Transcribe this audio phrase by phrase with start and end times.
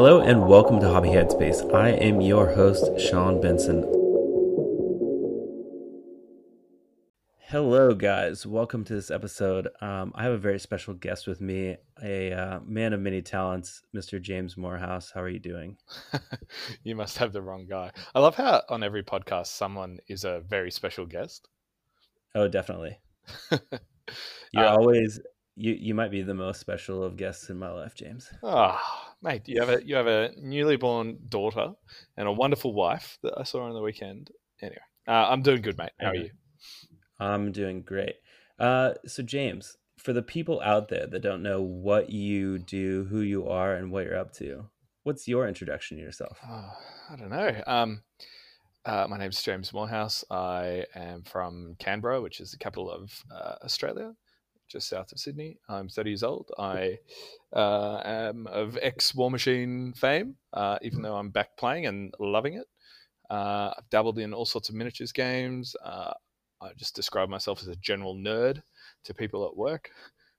[0.00, 1.74] Hello and welcome to Hobby Headspace.
[1.74, 3.82] I am your host, Sean Benson.
[7.40, 8.46] Hello, guys.
[8.46, 9.66] Welcome to this episode.
[9.80, 13.82] Um, I have a very special guest with me, a uh, man of many talents,
[13.92, 14.22] Mr.
[14.22, 15.10] James Moorhouse.
[15.12, 15.76] How are you doing?
[16.84, 17.90] you must have the wrong guy.
[18.14, 21.48] I love how on every podcast someone is a very special guest.
[22.36, 23.00] Oh, definitely.
[24.52, 25.18] You're uh, always
[25.56, 25.72] you.
[25.72, 28.32] You might be the most special of guests in my life, James.
[28.44, 31.72] Ah, oh, mate, you have a you have a newly born daughter
[32.16, 34.30] and a wonderful wife that I saw on the weekend.
[34.60, 35.90] Anyway, uh, I'm doing good, mate.
[36.00, 36.30] How are you?
[37.20, 38.16] I'm doing great.
[38.58, 43.20] Uh, so, James, for the people out there that don't know what you do, who
[43.20, 44.66] you are, and what you're up to,
[45.02, 46.38] what's your introduction to yourself?
[46.48, 46.72] Oh,
[47.10, 47.62] I don't know.
[47.66, 48.02] Um,
[48.84, 50.24] uh, my name's James Moorhouse.
[50.30, 54.12] I am from Canberra, which is the capital of uh, Australia,
[54.68, 55.58] just south of Sydney.
[55.68, 56.50] I'm 30 years old.
[56.58, 56.98] I
[57.52, 62.66] uh, am of ex Warmachine fame, uh, even though I'm back playing and loving it.
[63.30, 65.74] Uh, I've dabbled in all sorts of miniatures games.
[65.84, 66.12] Uh,
[66.60, 68.62] I just describe myself as a general nerd
[69.04, 69.90] to people at work.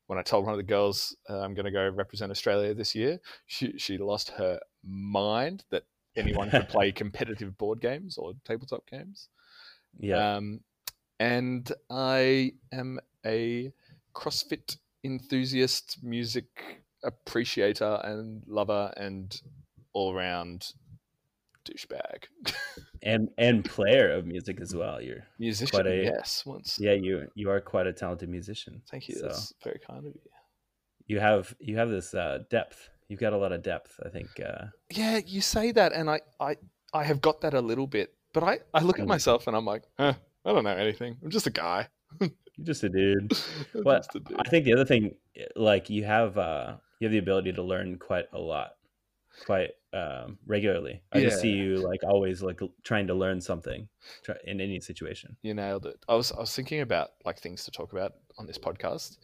[0.07, 2.95] When I told one of the girls uh, I'm going to go represent Australia this
[2.95, 5.83] year, she she lost her mind that
[6.15, 9.29] anyone could play competitive board games or tabletop games.
[9.99, 10.35] Yeah.
[10.35, 10.61] Um,
[11.19, 13.71] and I am a
[14.13, 16.45] CrossFit enthusiast, music
[17.03, 19.41] appreciator, and lover, and
[19.93, 20.73] all around
[21.65, 22.25] douchebag.
[23.03, 25.01] and and player of music as well.
[25.01, 25.71] You're musician.
[25.71, 26.77] Quite a, yes, once.
[26.79, 28.81] Yeah, you you are quite a talented musician.
[28.89, 29.15] Thank you.
[29.15, 30.21] So That's very kind of you.
[31.07, 32.89] You have you have this uh, depth.
[33.07, 33.99] You've got a lot of depth.
[34.05, 34.29] I think.
[34.39, 34.65] Uh...
[34.91, 36.57] Yeah, you say that, and I I
[36.93, 39.09] I have got that a little bit, but I I look at mm.
[39.09, 40.13] myself and I'm like, eh,
[40.45, 41.17] I don't know anything.
[41.23, 41.87] I'm just a guy.
[42.59, 43.33] You're just a dude.
[43.83, 44.35] but a dude.
[44.37, 45.15] I think the other thing,
[45.55, 48.71] like you have uh you have the ability to learn quite a lot
[49.45, 51.01] quite um, regularly.
[51.11, 51.29] I yeah.
[51.29, 53.87] just see you like always like trying to learn something
[54.45, 55.35] in any situation.
[55.41, 56.03] You nailed it.
[56.07, 59.17] I was I was thinking about like things to talk about on this podcast.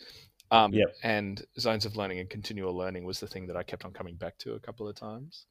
[0.52, 0.96] Um, yep.
[1.04, 4.16] And zones of learning and continual learning was the thing that I kept on coming
[4.16, 5.48] back to a couple of times.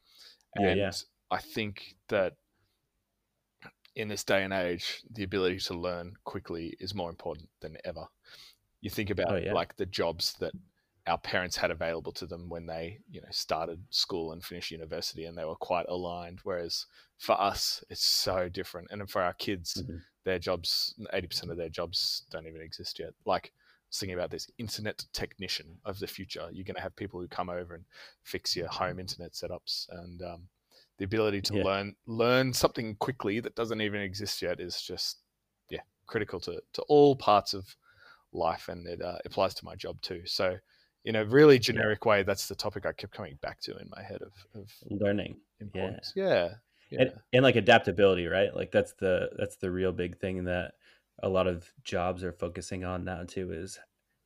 [0.55, 0.93] And yeah, yeah.
[1.31, 2.37] I think that
[3.97, 8.07] in this day and age, the ability to learn quickly is more important than ever.
[8.81, 9.53] You think about oh, yeah.
[9.53, 10.53] like the jobs that
[11.07, 15.25] our parents had available to them when they you know started school and finished university
[15.25, 16.87] and they were quite aligned whereas
[17.19, 19.97] for us it's so different and for our kids mm-hmm.
[20.25, 23.53] their jobs 80% of their jobs don't even exist yet like
[23.93, 27.51] thinking about this internet technician of the future you're going to have people who come
[27.51, 27.85] over and
[28.23, 30.49] fix your home internet setups and um,
[30.99, 31.65] the ability to yeah.
[31.65, 35.19] learn learn something quickly that doesn't even exist yet is just
[35.71, 37.77] yeah critical to to all parts of
[38.33, 40.57] life and it uh, applies to my job too so
[41.05, 44.03] in a really generic way, that's the topic I kept coming back to in my
[44.03, 45.37] head of, of learning.
[45.61, 46.13] Importance.
[46.17, 46.25] Yeah.
[46.25, 46.49] Yeah.
[46.91, 47.01] yeah.
[47.01, 48.55] And, and like adaptability, right?
[48.55, 50.73] Like that's the that's the real big thing that
[51.23, 53.79] a lot of jobs are focusing on now too is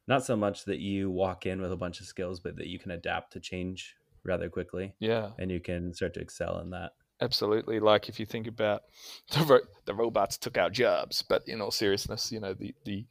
[0.06, 2.78] not so much that you walk in with a bunch of skills, but that you
[2.78, 3.96] can adapt to change
[4.28, 4.94] rather quickly.
[5.00, 5.30] Yeah.
[5.38, 6.92] And you can start to excel in that.
[7.20, 7.80] Absolutely.
[7.80, 8.82] Like if you think about
[9.32, 13.06] the, ro- the robots took our jobs, but in all seriousness, you know, the, the,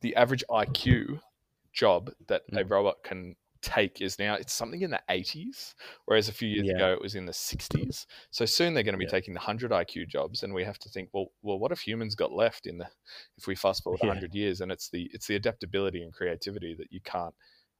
[0.00, 1.20] the average IQ
[1.72, 2.60] job that mm.
[2.60, 5.74] a robot can take is now it's something in the 80s
[6.04, 6.74] whereas a few years yeah.
[6.74, 9.10] ago it was in the 60s so soon they're going to be yeah.
[9.10, 12.14] taking the 100 iq jobs and we have to think well well what if humans
[12.14, 12.86] got left in the
[13.36, 14.08] if we fast forward yeah.
[14.08, 17.34] 100 years and it's the it's the adaptability and creativity that you can't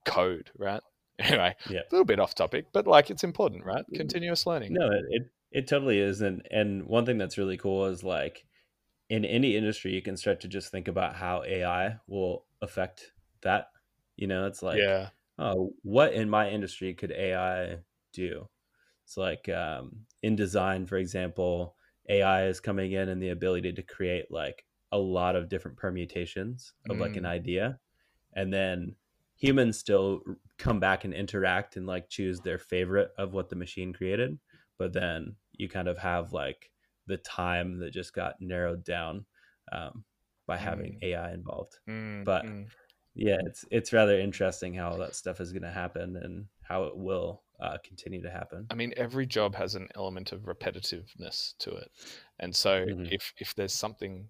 [0.05, 0.83] code right
[1.19, 1.81] anyway yeah.
[1.81, 3.97] a little bit off topic but like it's important right mm.
[3.97, 7.87] continuous learning no it, it, it totally is and and one thing that's really cool
[7.87, 8.45] is like
[9.09, 13.13] in any industry you can start to just think about how ai will affect
[13.43, 13.69] that
[14.17, 15.11] you know, it's like, yeah.
[15.39, 17.79] oh, what in my industry could AI
[18.13, 18.49] do?
[19.05, 21.77] It's like um, in design, for example,
[22.09, 26.73] AI is coming in and the ability to create like a lot of different permutations
[26.89, 27.01] of mm.
[27.01, 27.29] like an mm.
[27.29, 27.79] idea.
[28.35, 28.97] And then
[29.37, 30.21] humans still
[30.59, 34.39] come back and interact and like choose their favorite of what the machine created.
[34.79, 36.71] But then you kind of have like
[37.07, 39.27] the time that just got narrowed down
[39.73, 40.05] um,
[40.47, 41.09] by having mm.
[41.09, 41.79] AI involved.
[41.89, 42.25] Mm.
[42.25, 42.67] But mm
[43.17, 46.97] yeah, it's it's rather interesting how that stuff is going to happen and how it
[46.97, 48.67] will uh, continue to happen.
[48.71, 51.91] I mean, every job has an element of repetitiveness to it,
[52.39, 53.07] and so mm-hmm.
[53.11, 54.29] if if there's something,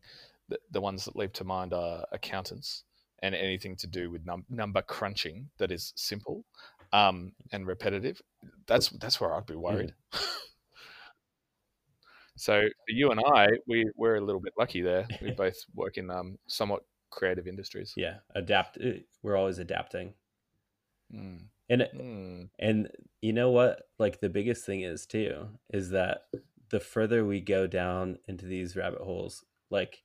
[0.49, 2.85] that the ones that leap to mind are accountants
[3.27, 6.45] and anything to do with num- number crunching that is simple
[6.93, 8.21] um, and repetitive.
[8.67, 9.95] That's that's where I'd be worried.
[10.13, 10.21] Mm.
[12.37, 15.07] so you and I, we we're a little bit lucky there.
[15.21, 17.93] We both work in um, somewhat creative industries.
[17.97, 18.79] Yeah, adapt.
[18.81, 20.15] Eh, we're always adapting.
[21.15, 21.43] Mm.
[21.69, 22.49] and mm.
[22.59, 22.91] and
[23.21, 26.23] you know what like the biggest thing is too is that
[26.71, 30.03] the further we go down into these rabbit holes like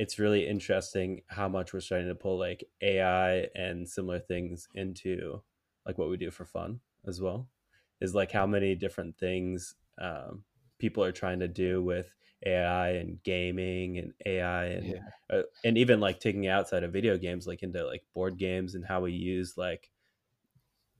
[0.00, 5.42] it's really interesting how much we're starting to pull like ai and similar things into
[5.86, 7.48] like what we do for fun as well
[8.00, 10.42] is like how many different things um,
[10.78, 12.14] people are trying to do with
[12.46, 15.36] AI and gaming and AI and yeah.
[15.38, 18.86] uh, and even like taking outside of video games like into like board games and
[18.86, 19.90] how we use like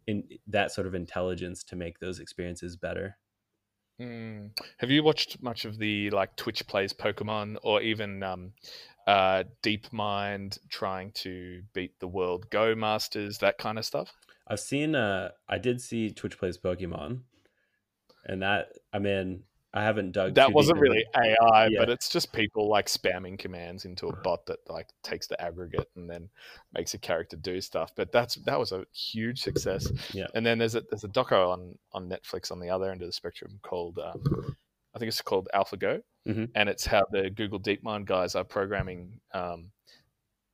[0.06, 3.16] in that sort of intelligence to make those experiences better.
[4.00, 4.50] Mm.
[4.78, 8.52] Have you watched much of the like Twitch plays Pokemon or even um,
[9.06, 14.12] uh, DeepMind trying to beat the world Go Masters, that kind of stuff?
[14.48, 14.94] I've seen.
[14.94, 17.20] Uh, I did see Twitch plays Pokemon,
[18.24, 20.34] and that I mean I haven't dug.
[20.34, 21.78] That wasn't really AI, yeah.
[21.78, 25.88] but it's just people like spamming commands into a bot that like takes the aggregate
[25.94, 26.28] and then
[26.74, 27.92] makes a character do stuff.
[27.94, 29.88] But that's that was a huge success.
[30.12, 30.26] Yeah.
[30.34, 33.08] And then there's a there's a doco on on Netflix on the other end of
[33.08, 34.56] the spectrum called um,
[34.94, 36.44] I think it's called AlphaGo, mm-hmm.
[36.54, 39.70] and it's how the Google DeepMind guys are programming um,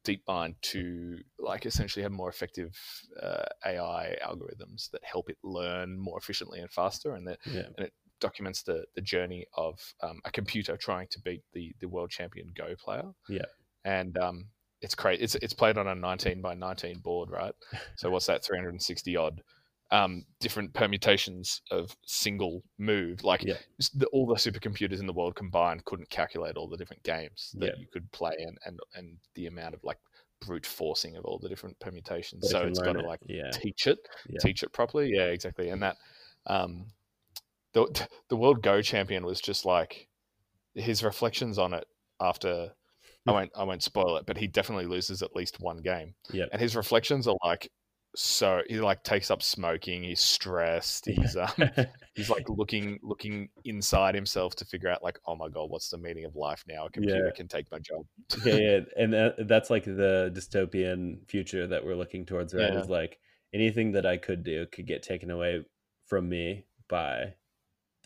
[0.04, 2.76] DeepMind to like essentially have more effective
[3.22, 7.62] uh, AI algorithms that help it learn more efficiently and faster, and that yeah.
[7.78, 11.88] and it documents the the journey of um, a computer trying to beat the the
[11.88, 13.10] world champion Go player.
[13.28, 13.46] Yeah,
[13.84, 14.46] and um,
[14.80, 15.20] it's great.
[15.20, 17.54] It's it's played on a 19 by 19 board, right?
[17.96, 18.44] So what's that?
[18.44, 19.42] 360 odd
[19.90, 23.24] um, different permutations of single move.
[23.24, 23.54] Like yeah.
[23.94, 27.66] the, all the supercomputers in the world combined couldn't calculate all the different games that
[27.66, 27.72] yeah.
[27.78, 29.98] you could play and, and and the amount of like
[30.40, 32.42] brute forcing of all the different permutations.
[32.42, 33.50] But so it it's got to like yeah.
[33.50, 33.98] teach it,
[34.40, 35.10] teach it properly.
[35.12, 35.70] Yeah, exactly.
[35.70, 35.96] And that
[36.46, 36.86] um,
[37.76, 40.08] the the world Go champion was just like
[40.74, 41.86] his reflections on it
[42.20, 42.72] after.
[43.28, 43.50] I won't.
[43.56, 46.14] I won't spoil it, but he definitely loses at least one game.
[46.30, 47.68] Yeah, and his reflections are like
[48.14, 51.50] so he like takes up smoking he's stressed he's um
[52.14, 55.98] he's like looking looking inside himself to figure out like oh my god what's the
[55.98, 57.30] meaning of life now a computer yeah.
[57.36, 58.06] can take my job
[58.46, 62.88] yeah, yeah and that, that's like the dystopian future that we're looking towards right is
[62.88, 63.18] like
[63.52, 65.62] anything that i could do could get taken away
[66.06, 67.34] from me by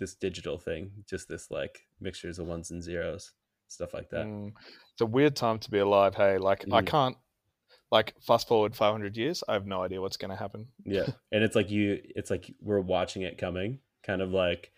[0.00, 3.32] this digital thing just this like mixtures of ones and zeros
[3.68, 4.50] stuff like that mm.
[4.92, 6.74] it's a weird time to be alive hey like mm.
[6.74, 7.16] i can't
[7.92, 11.44] like fast forward 500 years i have no idea what's going to happen yeah and
[11.44, 14.72] it's like you it's like we're watching it coming kind of like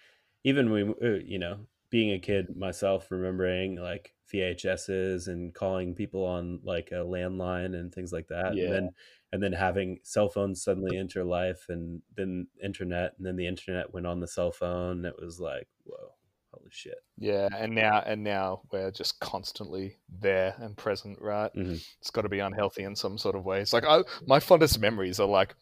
[0.44, 1.58] even when uh, you know
[1.88, 7.94] being a kid myself remembering like vhs's and calling people on like a landline and
[7.94, 8.64] things like that yeah.
[8.64, 8.90] and then
[9.32, 13.92] and then having cell phones suddenly enter life and then internet and then the internet
[13.92, 16.12] went on the cell phone it was like whoa
[16.52, 16.98] holy shit.
[17.18, 21.50] Yeah and now and now we're just constantly there and present right?
[21.56, 21.76] Mm-hmm.
[22.00, 23.60] it's got to be unhealthy in some sort of way.
[23.60, 25.54] It's like I, my fondest memories are like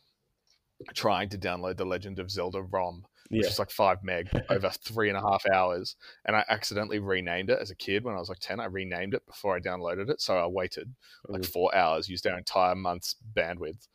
[0.95, 3.49] trying to download the legend of zelda rom which yeah.
[3.49, 7.59] is like five meg over three and a half hours and i accidentally renamed it
[7.61, 10.21] as a kid when i was like 10 i renamed it before i downloaded it
[10.21, 10.95] so i waited
[11.29, 11.51] like mm-hmm.
[11.51, 13.87] four hours used our entire month's bandwidth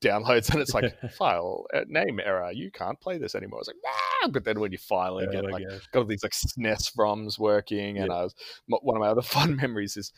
[0.00, 3.58] downloads and it's like file uh, name error you can't play this anymore.
[3.58, 4.28] I was like ah!
[4.28, 7.98] but then when you finally oh get like got all these like SNES ROMs working,
[7.98, 8.34] and I was
[8.68, 10.12] one of my other fun memories is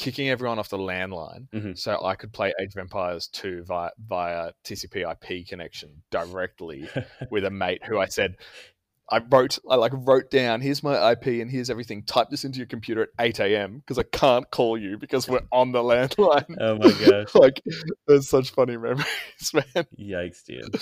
[0.00, 1.74] kicking everyone off the landline mm-hmm.
[1.74, 6.88] so I could play Age of Empires 2 via via TCP IP connection directly
[7.30, 8.36] with a mate who I said
[9.10, 12.04] I wrote, I like wrote down, here's my IP and here's everything.
[12.04, 13.78] Type this into your computer at 8 a.m.
[13.80, 16.56] because I can't call you because we're on the landline.
[16.60, 17.34] Oh my gosh.
[17.34, 17.60] like,
[18.06, 19.04] there's such funny memories,
[19.52, 19.86] man.
[19.98, 20.76] Yikes, dude.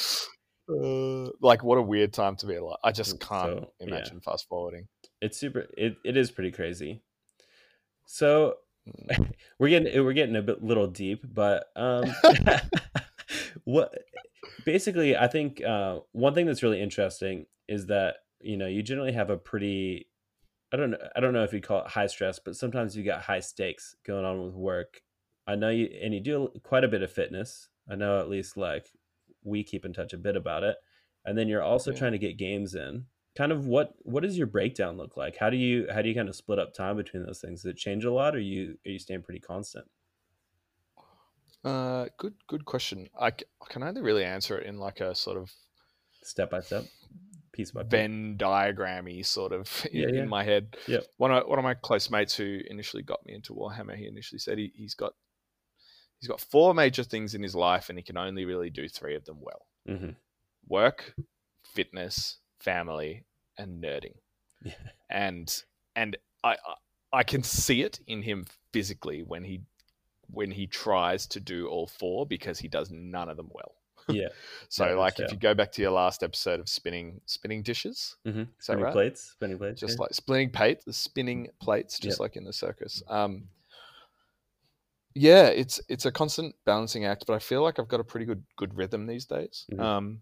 [0.68, 2.76] Uh, like, what a weird time to be alive.
[2.84, 4.30] I just can't so, imagine yeah.
[4.30, 4.88] fast forwarding.
[5.22, 7.00] It's super, it, it is pretty crazy.
[8.04, 8.56] So.
[9.58, 12.04] we're getting we're getting a bit little deep, but um,
[13.64, 13.94] what
[14.64, 19.12] basically I think uh, one thing that's really interesting is that you know you generally
[19.12, 20.08] have a pretty
[20.72, 23.04] I don't know I don't know if you call it high stress, but sometimes you
[23.04, 25.02] got high stakes going on with work.
[25.46, 27.68] I know you and you do quite a bit of fitness.
[27.90, 28.88] I know at least like
[29.44, 30.76] we keep in touch a bit about it.
[31.24, 31.98] And then you're also yeah.
[31.98, 33.06] trying to get games in.
[33.38, 35.36] Kind of what what does your breakdown look like?
[35.36, 37.62] How do you how do you kind of split up time between those things?
[37.62, 39.84] Does it change a lot or you are you staying pretty constant?
[41.64, 43.08] Uh, good good question.
[43.16, 45.52] I, I can only really answer it in like a sort of
[46.24, 46.86] step by step
[47.52, 50.22] piece by Venn diagrammy sort of in, yeah, yeah.
[50.22, 50.76] in my head.
[50.88, 51.02] Yeah.
[51.18, 54.40] One of one of my close mates who initially got me into Warhammer, he initially
[54.40, 55.12] said he, he's got
[56.18, 59.14] he's got four major things in his life and he can only really do three
[59.14, 59.66] of them well.
[59.88, 60.10] Mm-hmm.
[60.66, 61.14] Work,
[61.62, 63.24] fitness, family,
[63.56, 64.14] and nerding.
[64.64, 64.72] Yeah.
[65.10, 65.62] And
[65.96, 66.56] and I
[67.12, 69.60] I can see it in him physically when he
[70.30, 73.74] when he tries to do all four because he does none of them well.
[74.10, 74.28] Yeah.
[74.70, 78.16] so yeah, like if you go back to your last episode of spinning spinning dishes,
[78.26, 78.44] mm-hmm.
[78.58, 78.92] spinning right?
[78.94, 80.02] plates, spinning plates, just yeah.
[80.02, 82.20] like spinning plates, spinning plates, just yep.
[82.20, 83.02] like in the circus.
[83.06, 83.48] Um,
[85.14, 88.24] yeah, it's it's a constant balancing act, but I feel like I've got a pretty
[88.24, 89.66] good good rhythm these days.
[89.70, 89.82] Mm-hmm.
[89.82, 90.20] Um,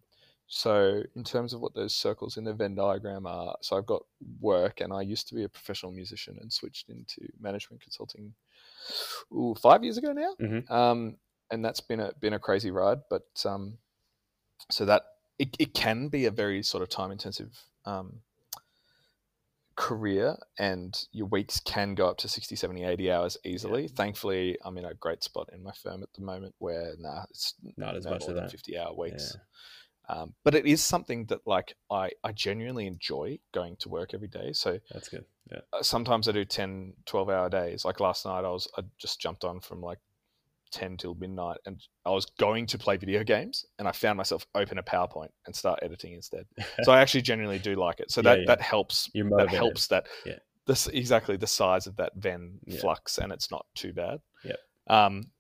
[0.49, 4.03] so in terms of what those circles in the Venn diagram are, so I've got
[4.41, 8.35] work, and I used to be a professional musician and switched into management consulting.
[9.33, 10.35] Ooh, five years ago now.
[10.41, 10.73] Mm-hmm.
[10.73, 11.17] Um,
[11.50, 12.99] and that's been a been a crazy ride.
[13.11, 13.79] But um,
[14.71, 15.03] so that
[15.38, 18.21] it, it can be a very sort of time intensive um,
[19.76, 23.88] career and your weeks can go up to 60 70 80 hours easily yeah.
[23.95, 27.53] thankfully i'm in a great spot in my firm at the moment where nah it's
[27.76, 29.41] not as no much more than 50 hour weeks yeah.
[30.09, 34.29] Um, but it is something that like I, I genuinely enjoy going to work every
[34.29, 38.27] day so that's good yeah uh, sometimes i do 10 12 hour days like last
[38.27, 39.99] night i was i just jumped on from like
[40.73, 44.47] 10 till midnight and I was going to play video games and I found myself
[44.55, 46.45] open a PowerPoint and start editing instead.
[46.83, 48.11] so I actually genuinely do like it.
[48.11, 48.47] So that, yeah, yeah.
[48.49, 49.11] that helps.
[49.15, 50.39] That helps that yeah.
[50.67, 54.21] this exactly the size of that Venn flux and it's not too bad.
[54.45, 54.57] Yeah.
[54.89, 55.31] Um,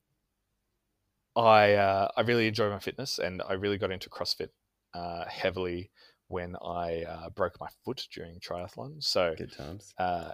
[1.36, 4.48] I, uh, I really enjoy my fitness and I really got into CrossFit
[4.94, 5.90] uh, heavily
[6.28, 9.02] when I uh, broke my foot during triathlon.
[9.02, 9.94] So good times.
[9.98, 10.32] Uh,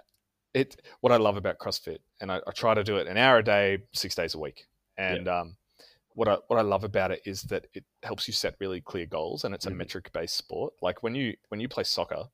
[0.53, 3.39] it what I love about CrossFit, and I, I, try to do it an hour
[3.39, 4.67] a day, six days a week.
[4.97, 5.39] And yeah.
[5.39, 5.57] um,
[6.13, 9.05] what I what I love about it is that it helps you set really clear
[9.05, 9.79] goals, and it's a mm-hmm.
[9.79, 10.73] metric based sport.
[10.81, 12.25] Like when you when you play soccer,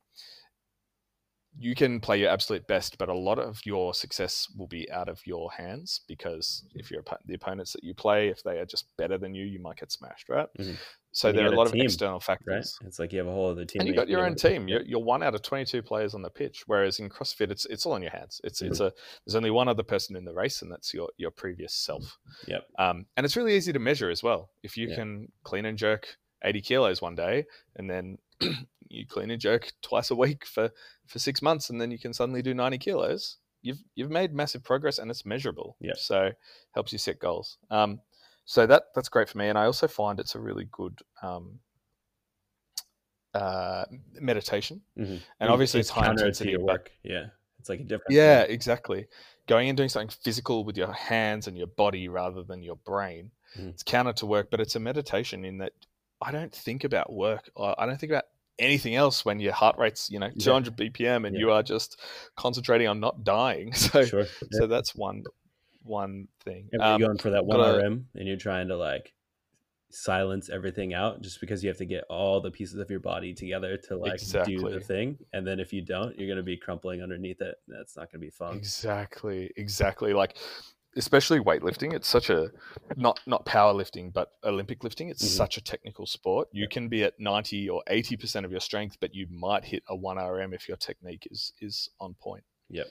[1.57, 5.09] you can play your absolute best, but a lot of your success will be out
[5.09, 8.85] of your hands because if you're the opponents that you play, if they are just
[8.97, 10.47] better than you, you might get smashed, right?
[10.59, 10.73] Mm-hmm.
[11.11, 12.77] So there are a lot team, of external factors.
[12.81, 12.87] Right?
[12.87, 14.67] It's like you have a whole other team, and you got your own team.
[14.67, 17.85] You're, you're, one out of 22 players on the pitch, whereas in CrossFit, it's it's
[17.85, 18.39] all in your hands.
[18.43, 18.71] It's mm-hmm.
[18.71, 18.93] it's a
[19.25, 22.17] there's only one other person in the race, and that's your your previous self.
[22.47, 22.63] Yep.
[22.77, 24.51] Um, and it's really easy to measure as well.
[24.61, 26.07] If you can clean and jerk
[26.43, 28.17] 80 kilos one day, and then
[28.89, 30.69] you clean and jerk twice a week for
[31.07, 33.37] for six months, and then you can suddenly do ninety kilos.
[33.61, 35.77] You've you've made massive progress, and it's measurable.
[35.79, 35.93] Yeah.
[35.95, 36.31] So
[36.71, 37.57] helps you set goals.
[37.69, 37.99] Um,
[38.45, 41.59] so that that's great for me, and I also find it's a really good um,
[43.33, 43.85] uh,
[44.19, 44.81] meditation.
[44.97, 45.17] Mm-hmm.
[45.39, 46.91] And obviously, it's, it's high intensity work.
[47.03, 47.27] Yeah,
[47.59, 48.11] it's like a different.
[48.11, 48.51] Yeah, thing.
[48.51, 49.07] exactly.
[49.47, 53.31] Going and doing something physical with your hands and your body rather than your brain.
[53.57, 53.69] Mm.
[53.69, 55.73] It's counter to work, but it's a meditation in that
[56.21, 57.49] I don't think about work.
[57.57, 58.25] I don't think about
[58.59, 60.89] anything else when your heart rate's you know 200 yeah.
[60.89, 61.39] bpm and yeah.
[61.39, 61.99] you are just
[62.35, 64.21] concentrating on not dying so sure.
[64.21, 64.25] yeah.
[64.51, 65.23] so that's one
[65.83, 69.13] one thing and um, you're going for that one rm and you're trying to like
[69.91, 73.33] silence everything out just because you have to get all the pieces of your body
[73.33, 74.55] together to like exactly.
[74.55, 77.55] do the thing and then if you don't you're going to be crumpling underneath it
[77.67, 80.37] that's not going to be fun exactly exactly like
[80.95, 82.49] especially weightlifting it's such a
[82.95, 85.37] not not powerlifting but olympic lifting it's mm-hmm.
[85.37, 86.47] such a technical sport.
[86.51, 89.95] You can be at 90 or 80% of your strength but you might hit a
[89.95, 92.43] 1 rm if your technique is is on point.
[92.69, 92.87] Yep.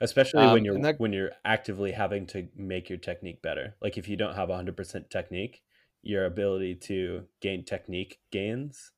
[0.00, 3.74] Especially um, when you're that, when you're actively having to make your technique better.
[3.82, 5.62] Like if you don't have 100% technique
[6.02, 8.92] your ability to gain technique gains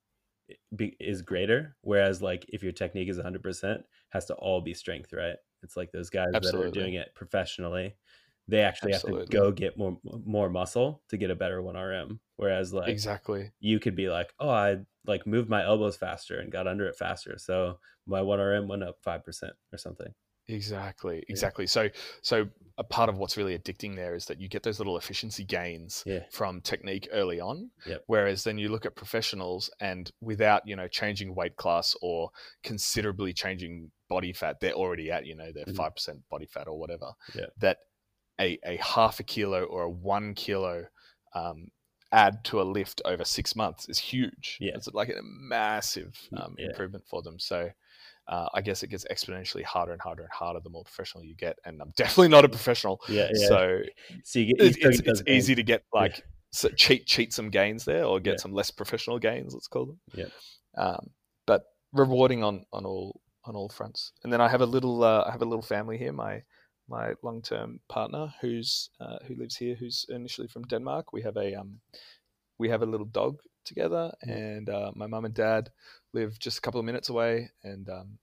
[0.79, 1.77] is greater.
[1.81, 5.93] Whereas like if your technique is 100% has to all be strength right it's like
[5.93, 6.71] those guys Absolutely.
[6.71, 7.95] that are doing it professionally
[8.49, 9.21] they actually Absolutely.
[9.21, 13.51] have to go get more more muscle to get a better 1rm whereas like exactly
[13.61, 14.77] you could be like oh i
[15.07, 18.97] like moved my elbows faster and got under it faster so my 1rm went up
[19.05, 20.13] 5% or something
[20.55, 21.65] Exactly, exactly.
[21.65, 21.69] Yeah.
[21.69, 21.89] So,
[22.23, 22.49] so
[22.79, 26.03] a part of what's really addicting there is that you get those little efficiency gains
[26.07, 26.21] yeah.
[26.31, 27.71] from technique early on.
[27.87, 28.05] Yep.
[28.07, 32.31] Whereas then you look at professionals and without you know changing weight class or
[32.65, 35.73] considerably changing body fat, they're already at you know mm-hmm.
[35.73, 35.95] 5 mm-hmm.
[35.95, 37.13] percent body fat or whatever.
[37.35, 37.47] Yeah.
[37.59, 37.79] That
[38.39, 40.85] a a half a kilo or a one kilo
[41.35, 41.69] um,
[42.13, 44.59] add to a lift over six months is huge.
[44.61, 44.73] Yeah.
[44.75, 46.67] It's like a massive um, yeah.
[46.67, 47.39] improvement for them.
[47.39, 47.71] So
[48.29, 51.35] uh, I guess it gets exponentially harder and harder and harder the more professional you
[51.35, 51.59] get.
[51.65, 53.01] And I'm definitely not a professional.
[53.09, 53.29] Yeah.
[53.33, 53.49] yeah.
[53.49, 53.83] So,
[54.25, 56.25] so you get, you it's, it's easy to get like yeah.
[56.53, 59.55] so cheat cheat some gains there or get some less professional gains.
[59.55, 60.01] Let's call them.
[60.15, 60.27] Yeah.
[60.77, 61.11] Um,
[61.47, 64.13] but rewarding on on all on all fronts.
[64.23, 66.13] And then I have a little uh, I have a little family here.
[66.13, 66.43] My
[66.89, 71.13] my long term partner who's uh, who lives here, who's initially from Denmark.
[71.13, 71.81] We have a um,
[72.59, 75.71] we have a little dog together, and uh, my mum and dad
[76.13, 78.19] live just a couple of minutes away, and um,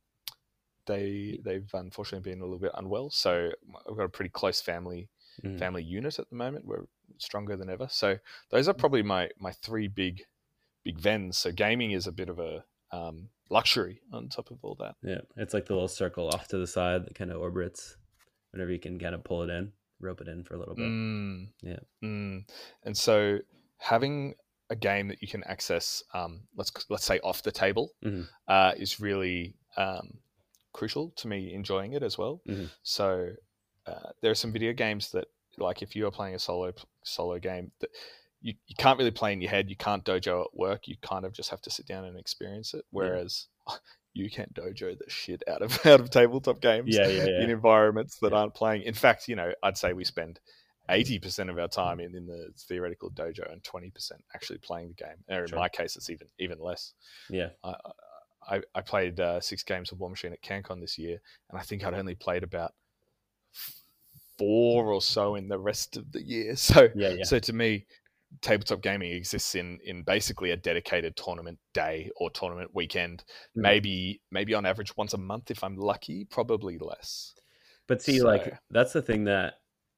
[0.86, 3.09] they they've unfortunately been a little bit unwell.
[3.09, 3.51] So
[3.89, 5.09] I've got a pretty close family
[5.43, 5.59] mm.
[5.59, 6.65] family unit at the moment.
[6.65, 6.86] We're
[7.17, 7.88] stronger than ever.
[7.89, 8.17] So
[8.50, 8.77] those are mm.
[8.77, 10.24] probably my my three big
[10.83, 11.38] big Venns.
[11.38, 14.96] So gaming is a bit of a um, luxury on top of all that.
[15.04, 17.98] Yeah, it's like the little circle off to the side that kind of orbits
[18.51, 20.86] whenever you can kind of pull it in, rope it in for a little bit.
[20.86, 21.48] Mm.
[21.62, 22.44] Yeah, mm.
[22.84, 23.39] and so
[23.77, 24.36] having
[24.70, 28.24] a game that you can access, um, let's let's say off the table, mm-hmm.
[28.48, 30.18] uh, is really um,
[30.74, 32.42] crucial to me enjoying it as well.
[32.48, 32.66] Mm-hmm.
[32.84, 33.30] So
[33.86, 35.27] uh, there are some video games that,
[35.58, 36.74] like, if you are playing a solo
[37.04, 37.89] solo game, that
[38.41, 39.70] you, you can't really play in your head.
[39.70, 40.88] You can't dojo at work.
[40.88, 42.86] You kind of just have to sit down and experience it.
[42.91, 43.75] Whereas yeah.
[44.13, 47.44] you can't dojo the shit out of out of tabletop games yeah, yeah, yeah.
[47.44, 48.84] in environments that aren't playing.
[48.84, 50.39] In fact, you know, I'd say we spend
[50.89, 54.89] eighty percent of our time in, in the theoretical dojo and twenty percent actually playing
[54.89, 55.17] the game.
[55.29, 55.60] Or in sure.
[55.60, 56.94] my case, it's even even less.
[57.29, 57.50] Yeah.
[57.63, 57.74] I,
[58.50, 61.84] I, I played uh, six games of Warmachine at CanCon this year, and I think
[61.84, 62.74] I'd only played about
[64.38, 66.56] four or so in the rest of the year.
[66.56, 67.24] So, yeah, yeah.
[67.24, 67.86] so to me,
[68.41, 73.24] tabletop gaming exists in in basically a dedicated tournament day or tournament weekend.
[73.57, 73.62] Mm.
[73.62, 77.34] Maybe maybe on average once a month if I'm lucky, probably less.
[77.88, 79.55] But see, so, like that's the thing that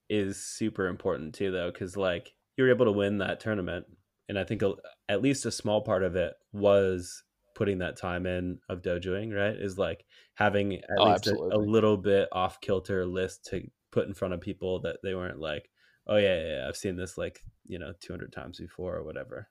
[0.09, 3.85] is super important too, though, because like you're able to win that tournament,
[4.27, 4.73] and I think a,
[5.07, 7.23] at least a small part of it was
[7.55, 9.35] putting that time in of dojoing.
[9.35, 10.05] Right, is like
[10.35, 14.33] having at oh, least a, a, little bit off kilter list to put in front
[14.33, 15.69] of people that they weren't like,
[16.09, 19.47] oh yeah, yeah, I've seen this like you know 200 times before or whatever.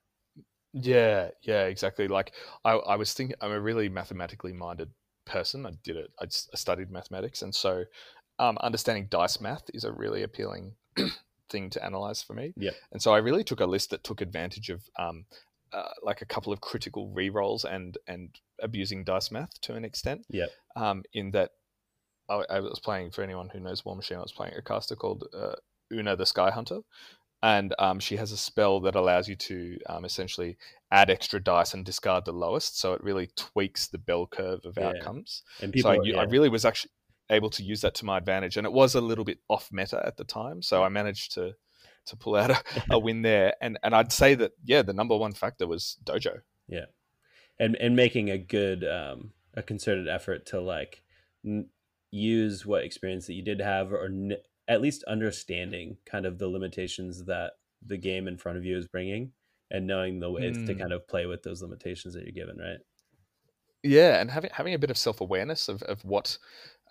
[0.73, 2.07] Yeah, yeah, exactly.
[2.07, 4.91] Like I, I was thinking, I'm a really mathematically minded
[5.25, 5.65] person.
[5.65, 6.11] I did it.
[6.21, 7.85] I studied mathematics, and so
[8.37, 10.73] um, understanding dice math is a really appealing
[11.49, 12.53] thing to analyze for me.
[12.55, 12.71] Yeah.
[12.91, 15.25] And so I really took a list that took advantage of um,
[15.73, 20.25] uh, like a couple of critical re-rolls and and abusing dice math to an extent.
[20.29, 20.47] Yeah.
[20.75, 21.51] Um, in that
[22.29, 25.27] I, I, was playing for anyone who knows Warmachine, I was playing a caster called
[25.33, 25.55] uh,
[25.91, 26.83] Una the Skyhunter,
[27.41, 30.57] and um, she has a spell that allows you to um, essentially
[30.91, 32.79] add extra dice and discard the lowest.
[32.79, 34.89] So it really tweaks the bell curve of yeah.
[34.89, 35.43] outcomes.
[35.61, 36.17] And people, so I, yeah.
[36.17, 36.91] I, really was actually
[37.29, 40.01] able to use that to my advantage, and it was a little bit off meta
[40.05, 40.61] at the time.
[40.61, 41.53] So I managed to
[42.07, 43.53] to pull out a, a win there.
[43.61, 46.41] And and I'd say that yeah, the number one factor was dojo.
[46.67, 46.85] Yeah,
[47.57, 51.03] and and making a good um, a concerted effort to like.
[51.45, 51.69] N-
[52.11, 54.37] use what experience that you did have or n-
[54.69, 57.53] at least understanding kind of the limitations that
[57.85, 59.31] the game in front of you is bringing
[59.71, 60.65] and knowing the ways mm.
[60.67, 60.79] to hmm.
[60.79, 62.79] kind of play with those limitations that you're given, right?
[63.83, 66.37] Yeah, and having having a bit of self awareness of, of what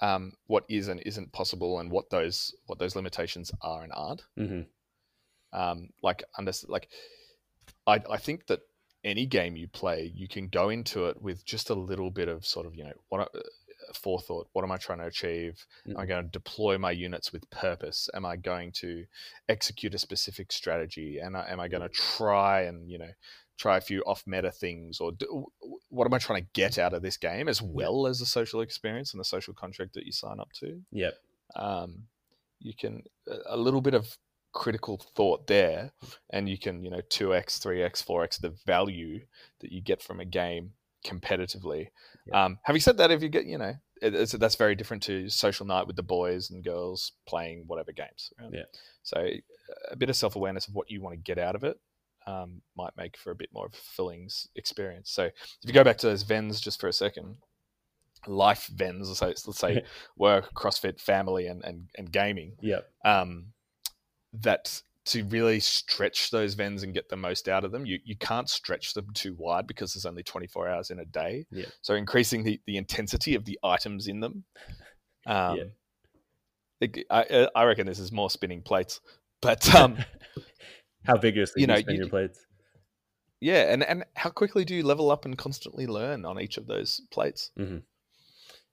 [0.00, 4.22] um, what is and isn't possible, and what those what those limitations are and aren't.
[4.38, 5.58] Mm-hmm.
[5.58, 6.88] Um, like under like,
[7.86, 8.60] I I think that
[9.04, 12.46] any game you play, you can go into it with just a little bit of
[12.46, 13.30] sort of you know what
[13.96, 14.48] forethought.
[14.52, 15.64] What am I trying to achieve?
[15.86, 15.92] Mm.
[15.92, 16.08] Am I mm.
[16.08, 18.08] going to deploy my units with purpose?
[18.14, 19.04] Am I going to
[19.48, 21.18] execute a specific strategy?
[21.18, 23.10] And am I going to try and you know
[23.58, 25.46] try a few off meta things, or do,
[25.88, 28.60] what am I trying to get out of this game as well as the social
[28.60, 30.80] experience and the social contract that you sign up to?
[30.92, 31.14] Yep.
[31.56, 32.04] Um,
[32.60, 33.02] you can
[33.46, 34.16] a little bit of
[34.52, 35.92] critical thought there
[36.30, 39.20] and you can you know 2x 3x 4x the value
[39.60, 40.72] that you get from a game
[41.04, 41.88] competitively.
[42.26, 42.44] Yeah.
[42.44, 45.66] Um, having said that, if you get, you know, it, that's very different to social
[45.66, 48.32] night with the boys and girls playing whatever games.
[48.40, 48.50] Right?
[48.52, 48.62] Yeah.
[49.02, 49.26] So
[49.90, 51.78] a bit of self awareness of what you want to get out of it
[52.26, 55.10] um, might make for a bit more of a fulfilling experience.
[55.10, 55.34] So if
[55.64, 57.36] you go back to those Venns just for a second,
[58.26, 59.84] life VENs, let's let's say
[60.16, 62.56] work, CrossFit, family, and and, and gaming.
[62.60, 62.80] Yeah.
[63.04, 63.52] Um,
[64.32, 68.16] that to really stretch those Venns and get the most out of them, you, you
[68.16, 71.46] can't stretch them too wide because there's only 24 hours in a day.
[71.50, 71.66] Yeah.
[71.82, 74.44] So increasing the, the intensity of the items in them.
[75.26, 75.64] Um, yeah.
[76.80, 79.00] It, I, I reckon this is more spinning plates,
[79.42, 79.98] but um,
[81.04, 82.46] how vigorously you know you spin you, your plates.
[83.40, 86.66] Yeah, and and how quickly do you level up and constantly learn on each of
[86.66, 87.50] those plates?
[87.58, 87.78] Mm-hmm.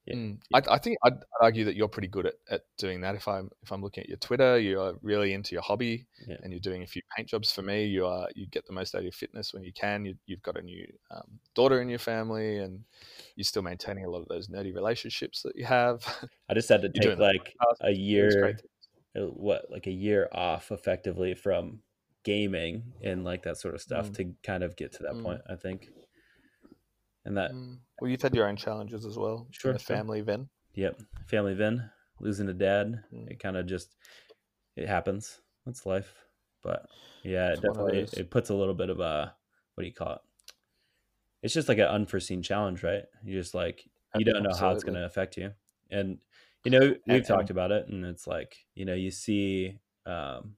[0.05, 0.15] Yeah.
[0.15, 3.15] Mm, I, I, think I'd, argue that you're pretty good at, at doing that.
[3.15, 6.37] If I'm if I'm looking at your Twitter, you're really into your hobby, yeah.
[6.43, 7.51] and you're doing a few paint jobs.
[7.51, 10.05] For me, you are you get the most out of your fitness when you can.
[10.05, 12.83] You, have got a new um, daughter in your family, and
[13.35, 16.05] you're still maintaining a lot of those nerdy relationships that you have.
[16.49, 18.57] I just had to take like a year,
[19.15, 21.79] uh, what like a year off effectively from
[22.23, 24.15] gaming and like that sort of stuff mm.
[24.17, 25.23] to kind of get to that mm.
[25.23, 25.41] point.
[25.49, 25.89] I think
[27.25, 27.77] and that mm.
[27.99, 30.99] well you've had your own challenges as well sure the family Venn yep.
[31.27, 33.29] Family Venn losing a dad mm.
[33.29, 33.95] it kind of just
[34.75, 35.39] it happens.
[35.65, 36.13] That's life.
[36.63, 36.87] But
[37.23, 39.33] yeah it definitely it, it, puts a little bit of a
[39.73, 40.21] what do you call it?
[41.43, 43.03] It's just like an unforeseen challenge right?
[43.23, 43.85] You just like
[44.15, 44.67] you don't know Absolutely.
[44.67, 45.51] how it's going to affect you.
[45.91, 46.17] And
[46.63, 50.55] you know we've and, talked about it and it's like you know you see um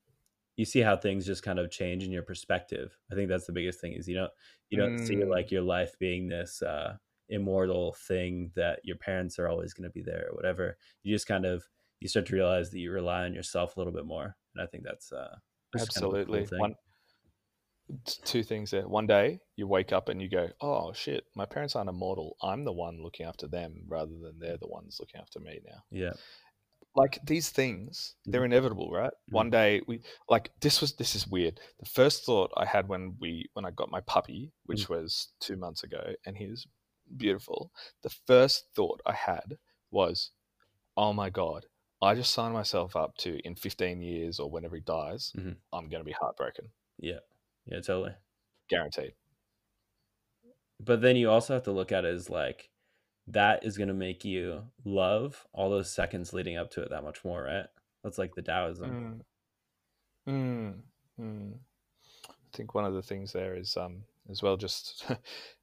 [0.57, 2.97] you see how things just kind of change in your perspective.
[3.11, 4.31] I think that's the biggest thing is you don't
[4.69, 5.07] you don't mm.
[5.07, 6.97] see like your life being this uh,
[7.29, 10.77] immortal thing that your parents are always going to be there or whatever.
[11.03, 11.63] You just kind of
[11.99, 14.65] you start to realize that you rely on yourself a little bit more, and I
[14.65, 15.35] think that's uh,
[15.79, 16.75] absolutely kind of cool one
[18.05, 18.87] two things there.
[18.87, 22.35] One day you wake up and you go, "Oh shit, my parents aren't immortal.
[22.41, 25.83] I'm the one looking after them rather than they're the ones looking after me now."
[25.91, 26.13] Yeah.
[26.95, 28.53] Like these things, they're mm-hmm.
[28.53, 29.11] inevitable, right?
[29.11, 29.35] Mm-hmm.
[29.35, 31.59] One day we like this was this is weird.
[31.79, 34.93] The first thought I had when we when I got my puppy, which mm-hmm.
[34.93, 36.65] was 2 months ago and he was
[37.15, 37.71] beautiful.
[38.01, 39.57] The first thought I had
[39.91, 40.31] was,
[40.95, 41.67] "Oh my god,
[42.01, 45.53] I just signed myself up to in 15 years or whenever he dies, mm-hmm.
[45.71, 47.19] I'm going to be heartbroken." Yeah.
[47.65, 48.15] Yeah, totally.
[48.69, 49.13] Guaranteed.
[50.79, 52.69] But then you also have to look at it as like
[53.27, 57.03] that is going to make you love all those seconds leading up to it that
[57.03, 57.65] much more, right?
[58.03, 59.23] That's like the Taoism.
[60.27, 60.33] Mm.
[60.33, 60.73] Mm.
[61.19, 61.53] Mm.
[62.29, 65.05] I think one of the things there is um, as well just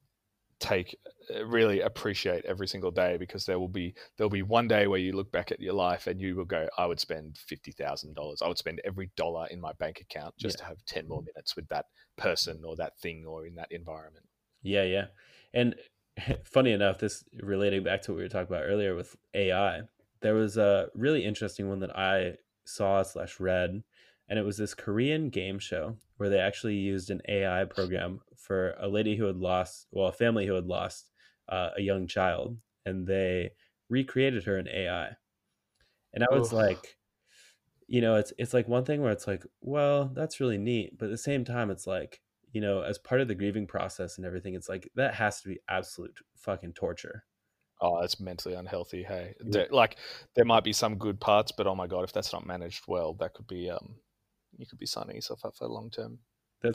[0.59, 0.97] take
[1.35, 4.99] uh, really appreciate every single day because there will be there'll be one day where
[4.99, 8.47] you look back at your life and you will go i would spend $50000 i
[8.47, 10.63] would spend every dollar in my bank account just yeah.
[10.63, 11.85] to have 10 more minutes with that
[12.17, 14.25] person or that thing or in that environment
[14.63, 15.05] yeah yeah
[15.53, 15.75] and
[16.43, 19.81] funny enough this relating back to what we were talking about earlier with ai
[20.21, 22.33] there was a really interesting one that i
[22.65, 23.83] saw slash read
[24.27, 28.75] and it was this Korean game show where they actually used an AI program for
[28.79, 31.11] a lady who had lost, well, a family who had lost
[31.49, 33.51] uh, a young child, and they
[33.89, 35.09] recreated her in AI.
[36.13, 36.97] And I was like,
[37.87, 41.05] you know, it's it's like one thing where it's like, well, that's really neat, but
[41.05, 42.21] at the same time, it's like,
[42.55, 45.49] you know, as part of the grieving process and everything, it's like that has to
[45.49, 47.25] be absolute fucking torture.
[47.81, 49.03] Oh, that's mentally unhealthy.
[49.03, 49.65] Hey, yeah.
[49.71, 49.97] like
[50.37, 53.13] there might be some good parts, but oh my god, if that's not managed well,
[53.15, 53.95] that could be um
[54.57, 56.19] you could be signing yourself up for long term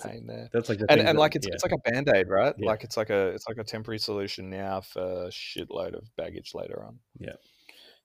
[0.02, 0.50] pain there.
[0.52, 1.54] That's like and, and that, like it's yeah.
[1.54, 2.54] it's like a band aid, right?
[2.58, 2.68] Yeah.
[2.68, 6.50] Like it's like a it's like a temporary solution now for a shitload of baggage
[6.52, 6.98] later on.
[7.18, 7.36] Yeah.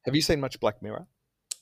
[0.05, 1.07] Have you seen much Black Mirror?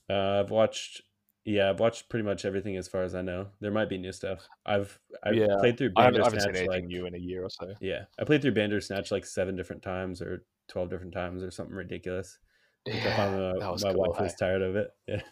[0.08, 1.02] Uh, I've watched.
[1.46, 3.48] Yeah, I've watched pretty much everything as far as I know.
[3.60, 4.48] There might be new stuff.
[4.66, 5.58] I've I've yeah.
[5.60, 7.74] played through Bandersnatch I haven't seen anything like, new in a year or so.
[7.82, 11.76] Yeah, I played through Bandersnatch like seven different times or twelve different times or something
[11.76, 12.38] ridiculous.
[12.86, 14.24] Yeah, my, my cool, wife hey?
[14.24, 14.90] was tired of it.
[15.08, 15.22] Yeah.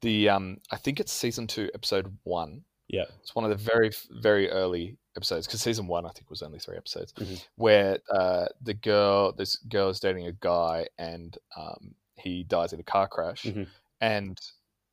[0.00, 2.62] The um, I think it's season two, episode one.
[2.88, 3.90] Yeah, it's one of the very
[4.22, 7.34] very early episodes because season one I think was only three episodes, mm-hmm.
[7.56, 12.78] where uh, the girl, this girl is dating a guy, and um, he dies in
[12.78, 13.64] a car crash, mm-hmm.
[14.00, 14.38] and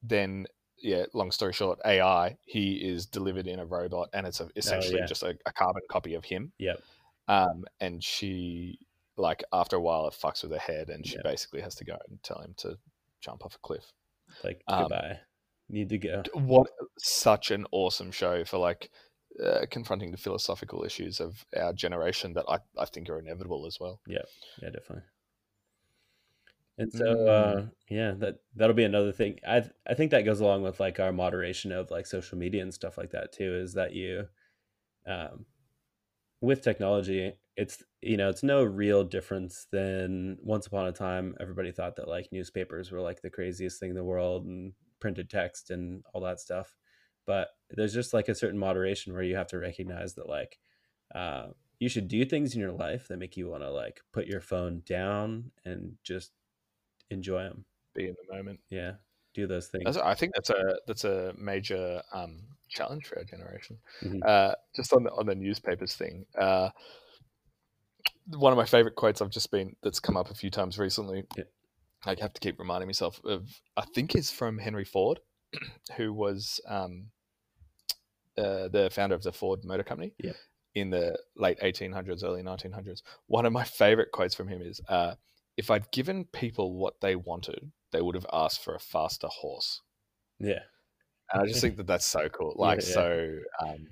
[0.08, 0.48] then
[0.80, 4.98] yeah, long story short, AI, he is delivered in a robot, and it's a, essentially
[4.98, 5.06] oh, yeah.
[5.06, 6.52] just a, a, carbon copy of him.
[6.60, 6.82] Yep.
[7.28, 8.80] Um, and she,
[9.18, 11.24] like, after a while, it fucks with her head, and she yep.
[11.24, 12.78] basically has to go and tell him to
[13.22, 13.92] jump off a cliff.
[14.44, 15.20] Like um, goodbye.
[15.70, 16.24] Need to go.
[16.34, 16.68] What
[16.98, 18.90] such an awesome show for like
[19.44, 23.80] uh, confronting the philosophical issues of our generation that I, I think are inevitable as
[23.80, 24.00] well.
[24.08, 24.20] Yeah,
[24.62, 25.04] yeah, definitely.
[26.78, 27.28] And so, mm.
[27.28, 29.40] uh, yeah, that that'll be another thing.
[29.48, 32.74] I I think that goes along with like our moderation of like social media and
[32.74, 33.56] stuff like that too.
[33.56, 34.28] Is that you,
[35.08, 35.46] um,
[36.42, 41.72] with technology, it's you know it's no real difference than once upon a time everybody
[41.72, 45.72] thought that like newspapers were like the craziest thing in the world and printed text
[45.72, 46.76] and all that stuff
[47.26, 50.60] but there's just like a certain moderation where you have to recognize that like
[51.16, 51.48] uh,
[51.80, 54.42] you should do things in your life that make you want to like put your
[54.42, 56.32] phone down and just
[57.10, 57.66] enjoy them
[57.96, 58.94] be in the moment yeah
[59.34, 62.40] do those things that's, i think that's a that's a major um,
[62.70, 64.20] challenge for our generation mm-hmm.
[64.26, 66.70] uh, just on the on the newspapers thing uh,
[68.30, 71.24] one of my favorite quotes I've just been that's come up a few times recently.
[71.38, 71.46] Yeah.
[72.06, 73.50] I have to keep reminding myself of.
[73.76, 75.20] I think is from Henry Ford,
[75.98, 77.08] who was um,
[78.38, 80.14] uh, the founder of the Ford Motor Company.
[80.24, 80.34] Yeah.
[80.76, 83.02] In the late 1800s, early 1900s.
[83.26, 85.16] One of my favorite quotes from him is, uh,
[85.58, 89.82] "If I'd given people what they wanted, they would have asked for a faster horse."
[90.40, 90.62] Yeah.
[91.34, 92.54] And I just think that that's so cool.
[92.58, 92.94] Like yeah, yeah.
[92.94, 93.38] so.
[93.62, 93.88] Um,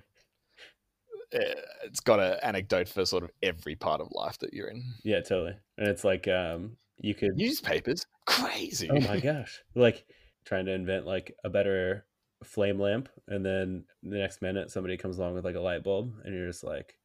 [1.34, 1.40] uh,
[1.84, 4.84] it's got an anecdote for sort of every part of life that you're in.
[5.04, 5.56] Yeah, totally.
[5.78, 8.90] And it's like um, you could newspapers crazy.
[8.90, 9.62] Oh my gosh!
[9.74, 10.06] Like
[10.46, 12.06] trying to invent like a better
[12.44, 16.14] flame lamp, and then the next minute somebody comes along with like a light bulb,
[16.24, 16.96] and you're just like,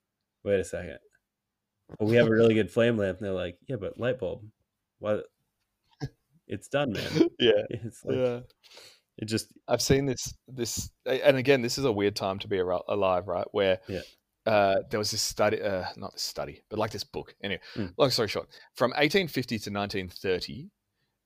[0.44, 0.98] wait a second.
[1.98, 3.18] Well, we have a really good flame lamp.
[3.18, 4.42] And they're like, yeah, but light bulb.
[4.98, 5.24] What?
[6.52, 7.28] It's done, man.
[7.38, 7.62] yeah.
[7.70, 8.40] It's like, yeah.
[9.18, 9.52] It just.
[9.68, 10.34] I've seen this.
[10.48, 13.46] This, and again, this is a weird time to be alive, right?
[13.52, 14.00] Where yeah
[14.46, 17.34] uh, there was this study, uh, not this study, but like this book.
[17.42, 17.92] Anyway, mm.
[17.96, 20.70] long story short, from 1850 to 1930,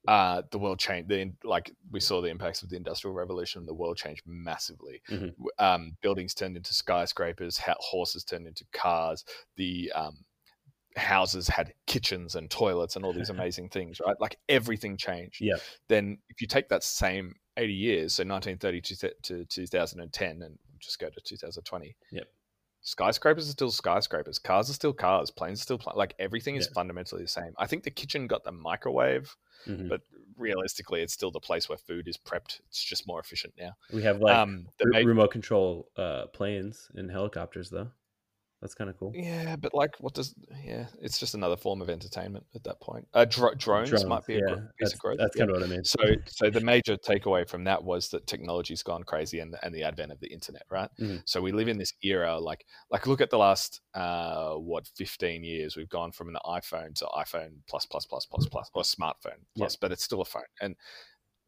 [0.07, 1.09] uh, the world changed.
[1.09, 3.65] The, like we saw the impacts of the Industrial Revolution.
[3.65, 5.01] The world changed massively.
[5.11, 5.29] Mm-hmm.
[5.59, 7.59] Um, buildings turned into skyscrapers.
[7.79, 9.25] Horses turned into cars.
[9.57, 10.19] The um,
[10.97, 14.01] houses had kitchens and toilets and all these amazing things.
[14.05, 15.41] Right, like everything changed.
[15.41, 15.57] Yeah.
[15.89, 20.99] Then if you take that same 80 years, so 1930 to, to 2010, and just
[20.99, 21.97] go to 2020.
[22.13, 22.25] Yep.
[22.83, 24.39] Skyscrapers are still skyscrapers.
[24.39, 25.31] Cars are still cars.
[25.31, 26.75] Planes are still pl- like everything is yeah.
[26.75, 27.55] fundamentally the same.
[27.57, 29.35] I think the kitchen got the microwave,
[29.67, 29.89] mm-hmm.
[29.89, 30.03] but
[30.37, 32.61] realistically, it's still the place where food is prepped.
[32.69, 33.71] It's just more efficient now.
[33.91, 37.89] We have like um, the remote control uh, planes and helicopters, though.
[38.65, 39.13] That's kind of cool.
[39.15, 40.35] Yeah, but like, what does?
[40.65, 43.07] Yeah, it's just another form of entertainment at that point.
[43.13, 45.19] Uh, dr- drones, drones, might be a piece of growth.
[45.19, 45.41] That's yeah.
[45.41, 45.85] kind of what I mean.
[45.85, 45.99] So,
[46.29, 50.13] so the major takeaway from that was that technology's gone crazy, and and the advent
[50.13, 50.89] of the internet, right?
[50.99, 51.17] Mm-hmm.
[51.27, 55.45] So we live in this era, like like look at the last uh what fifteen
[55.45, 59.43] years, we've gone from an iPhone to iPhone plus plus plus plus plus or smartphone
[59.59, 59.79] plus, yeah.
[59.83, 60.75] but it's still a phone, and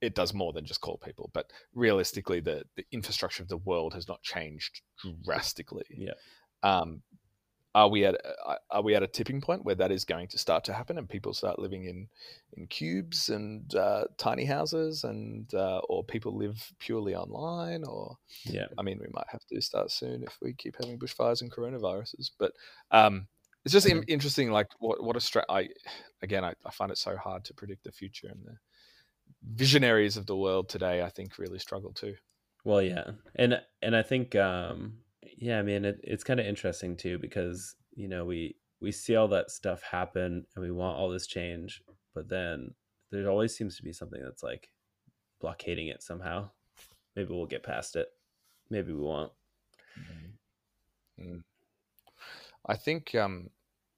[0.03, 1.31] it does more than just call people.
[1.33, 4.83] But realistically, the the infrastructure of the world has not changed
[5.25, 5.87] drastically.
[5.89, 6.13] Yeah.
[6.63, 7.03] Um,
[7.77, 8.17] are we at
[8.71, 11.07] are we at a tipping point where that is going to start to happen and
[11.07, 12.09] people start living in
[12.57, 18.17] in cubes and uh, tiny houses and uh, or people live purely online or
[18.47, 21.53] yeah I mean we might have to start soon if we keep having bushfires and
[21.53, 22.53] coronaviruses but
[22.93, 23.29] um,
[23.67, 24.01] it's just yeah.
[24.09, 25.69] interesting like what what a stra- I
[26.23, 28.57] again I, I find it so hard to predict the future and the
[29.55, 32.15] visionaries of the world today I think really struggle too
[32.65, 35.01] well yeah and and I think um
[35.37, 39.17] yeah, I mean, it, it's kind of interesting too because you know we we see
[39.17, 41.83] all that stuff happen and we want all this change,
[42.15, 42.75] but then
[43.11, 44.71] there always seems to be something that's like
[45.41, 46.51] blockading it somehow.
[47.15, 48.09] Maybe we'll get past it.
[48.71, 49.33] Maybe we won't.
[51.21, 51.37] Mm-hmm.
[52.67, 53.49] I think um,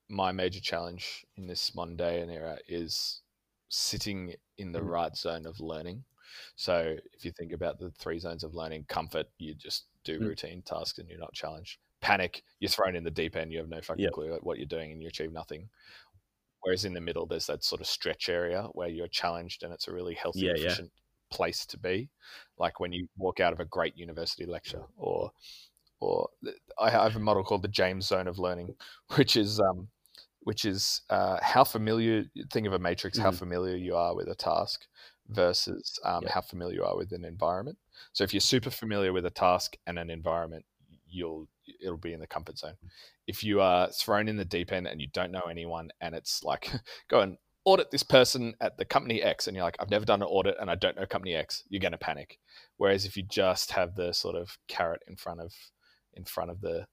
[0.09, 3.23] my major challenge in this mundane era is
[3.69, 4.89] sitting in the mm-hmm.
[4.89, 6.05] right zone of learning.
[6.55, 10.29] So if you think about the three zones of learning, comfort, you just do mm.
[10.29, 11.79] routine tasks and you're not challenged.
[12.01, 14.13] Panic, you're thrown in the deep end, you have no fucking yep.
[14.13, 15.69] clue what you're doing and you achieve nothing.
[16.63, 19.89] Whereas in the middle, there's that sort of stretch area where you're challenged and it's
[19.89, 21.37] a really healthy, yeah, efficient yeah.
[21.37, 22.09] place to be.
[22.59, 25.31] Like when you walk out of a great university lecture, or
[26.01, 26.29] or
[26.79, 28.75] I have a model called the James Zone of Learning,
[29.17, 29.89] which is um,
[30.41, 32.25] which is uh, how familiar.
[32.53, 34.87] Think of a matrix, mm how familiar you are with a task
[35.29, 36.33] versus um, yeah.
[36.33, 37.79] how familiar you are with an environment.
[38.13, 40.65] So if you're super familiar with a task and an environment,
[41.07, 41.49] you'll
[41.81, 42.75] it'll be in the comfort zone.
[43.27, 46.43] If you are thrown in the deep end and you don't know anyone, and it's
[46.43, 46.71] like
[47.09, 50.23] go and audit this person at the company X, and you're like, I've never done
[50.23, 52.39] an audit and I don't know company X, you're going to panic.
[52.77, 55.53] Whereas if you just have the sort of carrot in front of
[56.15, 56.87] in front of the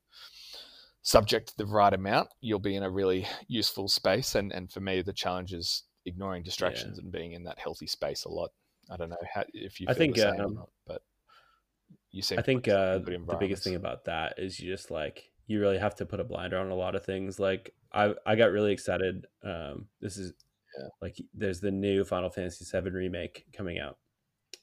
[1.01, 4.35] subject the right amount, you'll be in a really useful space.
[4.35, 7.03] And and for me, the challenge is ignoring distractions yeah.
[7.03, 8.51] and being in that healthy space a lot.
[8.89, 9.87] I don't know how if you.
[9.89, 11.01] I think, um, not, but
[12.11, 12.39] you seem.
[12.39, 15.95] I think uh, the biggest thing about that is you just like you really have
[15.95, 17.39] to put a blinder on a lot of things.
[17.39, 19.25] Like I, I got really excited.
[19.43, 20.33] Um, this is
[20.77, 20.87] yeah.
[21.01, 23.97] like there's the new Final Fantasy VII remake coming out,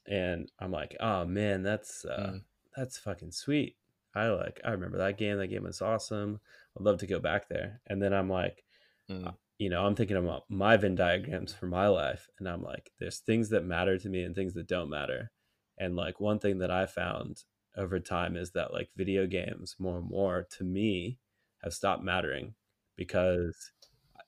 [0.07, 2.43] and I'm like, oh man, that's uh, mm.
[2.77, 3.77] that's fucking sweet.
[4.15, 5.39] I like I remember that game.
[5.39, 6.41] That game was awesome.
[6.79, 7.81] I'd love to go back there.
[7.87, 8.65] And then I'm like,
[9.11, 12.91] mm you know, I'm thinking about my Venn diagrams for my life, and I'm like,
[12.99, 15.31] there's things that matter to me and things that don't matter.
[15.79, 17.45] And like one thing that I found
[17.77, 21.19] over time is that like video games more and more to me
[21.63, 22.55] have stopped mattering
[22.97, 23.71] because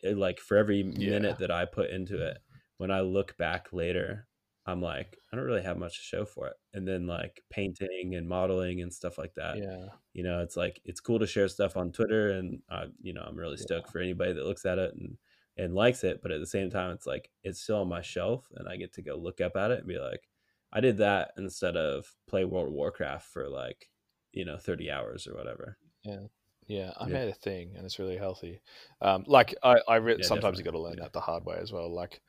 [0.04, 1.10] it, like for every yeah.
[1.10, 2.38] minute that I put into it,
[2.78, 4.28] when I look back later,
[4.66, 6.54] I'm like, I don't really have much to show for it.
[6.72, 9.58] And then like painting and modeling and stuff like that.
[9.58, 9.88] Yeah.
[10.14, 13.22] You know, it's like it's cool to share stuff on Twitter, and uh, you know,
[13.22, 13.92] I'm really stoked yeah.
[13.92, 15.16] for anybody that looks at it and
[15.56, 16.20] and likes it.
[16.22, 18.94] But at the same time, it's like it's still on my shelf, and I get
[18.94, 20.28] to go look up at it and be like,
[20.72, 23.90] I did that instead of play World of Warcraft for like
[24.32, 25.76] you know 30 hours or whatever.
[26.04, 26.26] Yeah.
[26.66, 27.12] Yeah, I yeah.
[27.12, 28.62] made a thing, and it's really healthy.
[29.02, 30.60] Um, like I, I re- yeah, sometimes definitely.
[30.60, 31.94] you got to learn that the hard way as well.
[31.94, 32.22] Like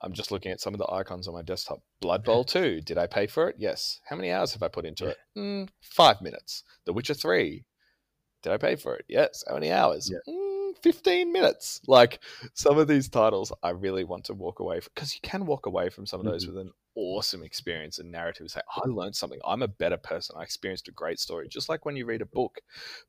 [0.00, 1.80] I'm just looking at some of the icons on my desktop.
[2.00, 2.80] Blood Bowl 2.
[2.80, 3.56] Did I pay for it?
[3.58, 4.00] Yes.
[4.08, 5.16] How many hours have I put into it?
[5.36, 6.64] Mm, five minutes.
[6.86, 7.64] The Witcher 3.
[8.42, 9.04] Did I pay for it?
[9.08, 9.44] Yes.
[9.46, 10.10] How many hours?
[10.10, 10.32] Yeah.
[10.32, 11.80] Mm, 15 minutes.
[11.86, 12.20] Like
[12.54, 15.90] some of these titles, I really want to walk away because you can walk away
[15.90, 16.56] from some of those mm-hmm.
[16.56, 18.50] with an awesome experience and narrative.
[18.50, 19.40] Say, I learned something.
[19.44, 20.36] I'm a better person.
[20.38, 22.60] I experienced a great story, just like when you read a book.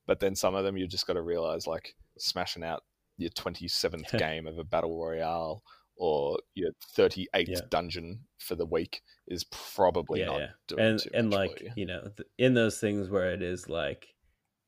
[0.06, 2.84] But then some of them, you just got to realize, like smashing out
[3.18, 5.64] your 27th game of a battle royale
[5.96, 7.60] or your 38th yeah.
[7.70, 10.48] dungeon for the week is probably yeah, not yeah.
[10.68, 11.72] doing and too and like you.
[11.78, 14.08] you know in those things where it is like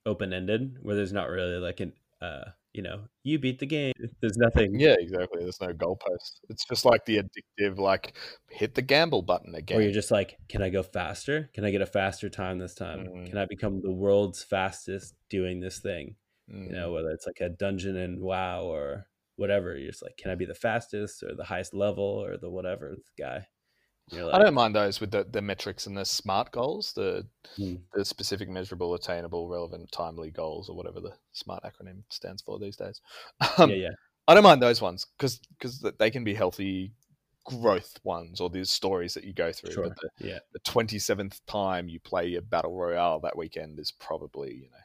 [0.05, 3.93] open ended where there's not really like an uh you know you beat the game
[4.21, 8.15] there's nothing yeah exactly there's no goalpost it's just like the addictive like
[8.49, 11.71] hit the gamble button again where you're just like can i go faster can i
[11.71, 13.25] get a faster time this time mm.
[13.27, 16.15] can i become the world's fastest doing this thing
[16.51, 16.67] mm.
[16.67, 19.75] you know whether it's like a dungeon in wow or whatever.
[19.75, 22.95] You're just like, can I be the fastest or the highest level or the whatever
[23.17, 23.47] guy?
[24.11, 27.75] Like, I don't mind those with the, the metrics and the SMART goals, the hmm.
[27.95, 32.75] the specific, measurable, attainable, relevant, timely goals, or whatever the SMART acronym stands for these
[32.75, 33.01] days.
[33.57, 33.89] Um, yeah, yeah.
[34.27, 36.93] I don't mind those ones because because they can be healthy
[37.45, 39.71] growth ones or these stories that you go through.
[39.71, 39.83] Sure.
[39.83, 40.39] But the, yeah.
[40.51, 44.84] the 27th time you play your battle royale that weekend is probably, you know.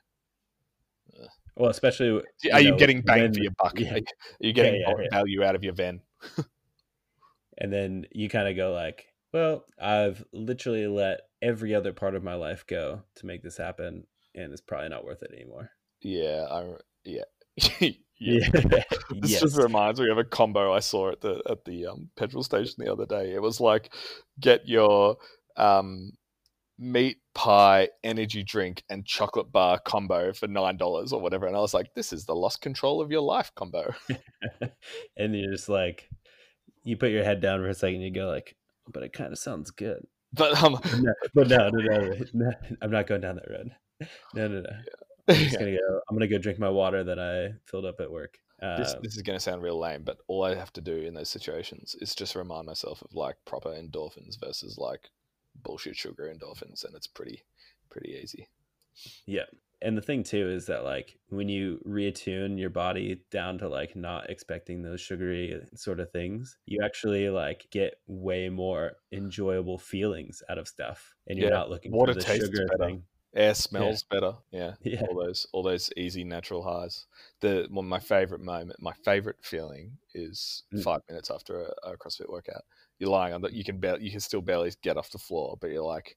[1.56, 2.06] Well, especially.
[2.42, 3.74] You are know, you getting bang when, for your buck?
[3.78, 3.94] Yeah.
[3.94, 4.00] Are
[4.40, 6.00] you getting yeah, yeah, value out of your van?
[7.58, 12.24] and then you kind of go like, well, I've literally let every other part of
[12.24, 15.70] my life go to make this happen, and it's probably not worth it anymore.
[16.02, 17.90] Yeah, I yeah.
[18.20, 18.48] Yeah.
[18.52, 19.40] this yes.
[19.40, 22.74] just reminds me of a combo I saw at the at the um, petrol station
[22.78, 23.32] the other day.
[23.32, 23.92] It was like
[24.38, 25.16] get your
[25.56, 26.12] um,
[26.80, 31.46] meat pie, energy drink, and chocolate bar combo for nine dollars or whatever.
[31.46, 33.94] And I was like, this is the lost control of your life combo.
[35.16, 36.08] and you're just like,
[36.82, 38.56] you put your head down for a second, you go like,
[38.90, 40.06] but it kind of sounds good.
[40.32, 42.50] But um, no, but no, no, no, no,
[42.82, 43.70] I'm not going down that road.
[44.34, 44.70] No, no, no.
[44.70, 45.34] Yeah.
[45.34, 46.00] I'm just gonna go.
[46.08, 48.38] I'm gonna go drink my water that I filled up at work.
[48.62, 51.14] Uh, this, this is gonna sound real lame, but all I have to do in
[51.14, 55.10] those situations is just remind myself of like proper endorphins versus like
[55.62, 57.42] bullshit sugar and endorphins, and it's pretty
[57.90, 58.48] pretty easy.
[59.26, 59.44] Yeah,
[59.82, 63.96] and the thing too is that like when you reattune your body down to like
[63.96, 70.42] not expecting those sugary sort of things you actually like get way more enjoyable feelings
[70.48, 71.56] out of stuff and you're yeah.
[71.56, 72.84] not looking Water for the sugar better.
[72.84, 73.02] thing
[73.34, 74.16] Air smells yeah.
[74.18, 74.32] better.
[74.50, 74.72] Yeah.
[74.82, 75.02] yeah.
[75.08, 77.06] All those all those easy natural highs.
[77.40, 80.82] The one my favorite moment, my favorite feeling is mm.
[80.82, 82.62] five minutes after a, a, CrossFit workout.
[83.00, 85.58] You're lying on that you can barely you can still barely get off the floor,
[85.60, 86.16] but you're like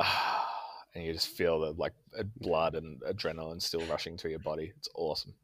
[0.00, 0.48] ah,
[0.94, 1.92] and you just feel the like
[2.36, 4.72] blood and adrenaline still rushing through your body.
[4.76, 5.34] It's awesome.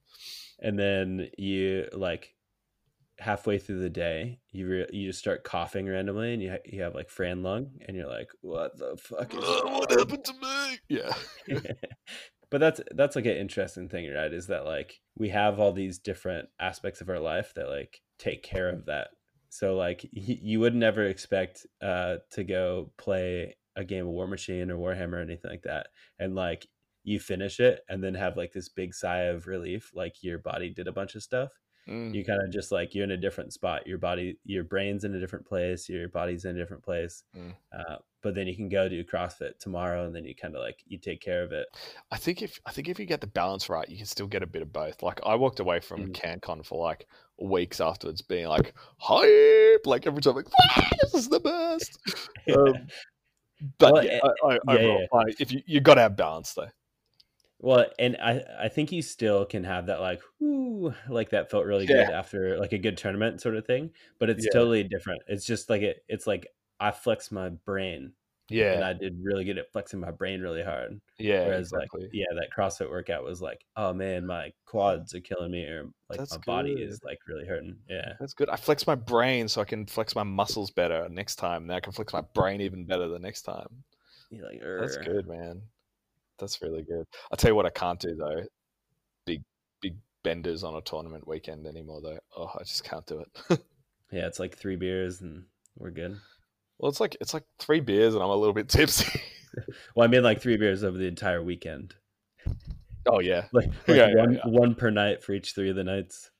[0.60, 2.34] And then you like
[3.18, 6.82] halfway through the day, you re- you just start coughing randomly, and you ha- you
[6.82, 10.32] have like Fran lung, and you're like, "What the fuck is uh, what happened to
[10.34, 11.12] me?" Yeah.
[12.50, 14.32] but that's that's like an interesting thing, right?
[14.32, 18.42] Is that like we have all these different aspects of our life that like take
[18.42, 19.08] care of that.
[19.56, 24.70] So like y- you would never expect uh, to go play a game of Warmachine
[24.70, 25.88] or Warhammer or anything like that,
[26.18, 26.66] and like
[27.04, 30.70] you finish it and then have like this big sigh of relief, like your body
[30.70, 31.50] did a bunch of stuff
[31.88, 32.14] Mm.
[32.14, 33.86] You kind of just like you're in a different spot.
[33.86, 35.88] Your body, your brain's in a different place.
[35.88, 37.22] Your body's in a different place.
[37.36, 37.54] Mm.
[37.76, 40.82] Uh, but then you can go do CrossFit tomorrow, and then you kind of like
[40.86, 41.68] you take care of it.
[42.10, 44.42] I think if I think if you get the balance right, you can still get
[44.42, 45.02] a bit of both.
[45.02, 46.12] Like I walked away from mm.
[46.12, 47.06] CanCon for like
[47.38, 51.98] weeks afterwards, being like hype, like every time, like ah, this is the best.
[52.56, 52.86] um,
[53.78, 55.34] but well, yeah, I, I, yeah, overall, yeah.
[55.38, 56.68] if you you got to have balance though.
[57.58, 61.64] Well, and I I think you still can have that like ooh like that felt
[61.64, 65.22] really good after like a good tournament sort of thing, but it's totally different.
[65.26, 68.12] It's just like it it's like I flex my brain.
[68.48, 68.74] Yeah.
[68.74, 71.00] And I did really good at flexing my brain really hard.
[71.18, 71.46] Yeah.
[71.46, 72.02] Whereas exactly.
[72.02, 75.86] like yeah, that CrossFit workout was like, oh man, my quads are killing me or
[76.08, 76.46] like That's my good.
[76.46, 77.76] body is like really hurting.
[77.88, 78.12] Yeah.
[78.20, 78.48] That's good.
[78.48, 81.66] I flex my brain so I can flex my muscles better next time.
[81.66, 83.68] Now I can flex my brain even better the next time.
[84.30, 85.62] Like, That's good, man.
[86.38, 87.06] That's really good.
[87.30, 88.42] I'll tell you what I can't do though.
[89.24, 89.42] Big
[89.80, 92.18] big benders on a tournament weekend anymore though.
[92.36, 93.60] Oh, I just can't do it.
[94.12, 95.44] yeah, it's like three beers and
[95.76, 96.16] we're good.
[96.78, 99.20] Well, it's like it's like three beers and I'm a little bit tipsy.
[99.94, 101.94] well, I mean like three beers over the entire weekend.
[103.06, 104.58] Oh yeah, like, like yeah, one yeah, yeah.
[104.58, 106.30] one per night for each three of the nights.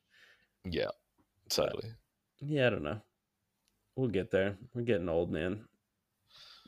[0.65, 0.91] Yeah,
[1.49, 1.91] sadly.
[2.41, 3.01] But, yeah, I don't know.
[3.97, 4.59] We'll get there.
[4.75, 5.65] We're getting old, man.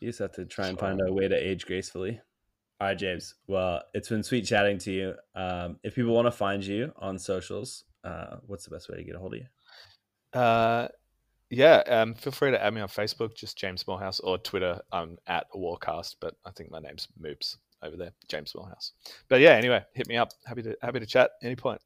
[0.00, 2.20] You just have to try and find a way to age gracefully.
[2.80, 3.34] All right, James.
[3.48, 5.14] Well, it's been sweet chatting to you.
[5.34, 9.04] Um, if people want to find you on socials, uh, what's the best way to
[9.04, 10.40] get a hold of you?
[10.40, 10.88] Uh,
[11.50, 14.80] yeah, um, feel free to add me on Facebook, just James Moorhouse, or Twitter.
[14.92, 18.92] I'm at Warcast, but I think my name's Moops over there, James Moorhouse.
[19.28, 20.32] But yeah, anyway, hit me up.
[20.44, 21.80] Happy to happy to chat any point.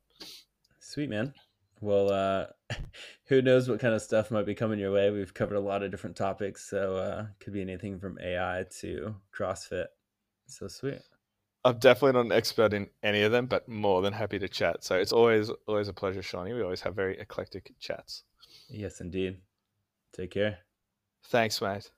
[0.81, 1.33] Sweet man.
[1.81, 2.46] Well, uh,
[3.27, 5.11] who knows what kind of stuff might be coming your way?
[5.11, 9.14] We've covered a lot of different topics, so uh, could be anything from AI to
[9.37, 9.87] CrossFit.
[10.47, 11.01] So sweet.
[11.64, 14.82] I'm definitely not an expert in any of them, but more than happy to chat.
[14.82, 16.53] So it's always always a pleasure, Shawnee.
[16.53, 18.24] We always have very eclectic chats.
[18.68, 19.39] Yes, indeed.
[20.13, 20.61] Take care.
[21.25, 21.93] Thanks, mate.